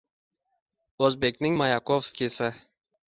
Oʻzbekning 1.09 1.61
Mayakovskiysi 1.63 2.51